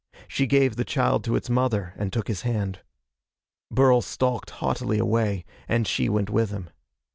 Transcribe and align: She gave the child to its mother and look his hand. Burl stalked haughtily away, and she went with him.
She 0.27 0.47
gave 0.47 0.77
the 0.77 0.83
child 0.83 1.23
to 1.25 1.35
its 1.35 1.47
mother 1.47 1.93
and 1.95 2.15
look 2.15 2.27
his 2.27 2.41
hand. 2.41 2.79
Burl 3.69 4.01
stalked 4.01 4.49
haughtily 4.49 4.97
away, 4.97 5.45
and 5.67 5.85
she 5.85 6.09
went 6.09 6.31
with 6.31 6.49
him. 6.49 6.71